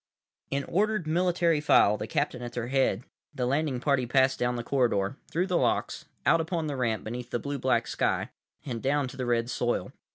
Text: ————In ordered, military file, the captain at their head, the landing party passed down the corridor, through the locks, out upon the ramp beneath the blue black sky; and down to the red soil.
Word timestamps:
————In 0.49 0.63
ordered, 0.63 1.05
military 1.05 1.61
file, 1.61 1.95
the 1.95 2.07
captain 2.07 2.41
at 2.41 2.53
their 2.53 2.69
head, 2.69 3.03
the 3.35 3.45
landing 3.45 3.79
party 3.79 4.07
passed 4.07 4.39
down 4.39 4.55
the 4.55 4.63
corridor, 4.63 5.15
through 5.29 5.45
the 5.45 5.57
locks, 5.59 6.05
out 6.25 6.41
upon 6.41 6.65
the 6.65 6.75
ramp 6.75 7.03
beneath 7.03 7.29
the 7.29 7.37
blue 7.37 7.59
black 7.59 7.85
sky; 7.85 8.31
and 8.65 8.81
down 8.81 9.07
to 9.09 9.15
the 9.15 9.27
red 9.27 9.47
soil. 9.47 9.93